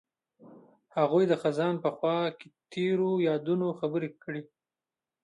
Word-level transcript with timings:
هغوی 0.97 1.23
د 1.27 1.33
خزان 1.41 1.73
په 1.83 1.89
خوا 1.97 2.17
کې 2.37 2.47
تیرو 2.71 3.11
یادونو 3.27 3.67
خبرې 3.79 4.09
کړې. 4.23 4.41